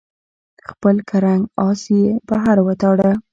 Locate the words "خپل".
0.69-0.95